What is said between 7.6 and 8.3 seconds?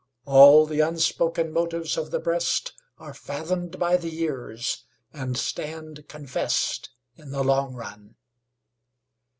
run.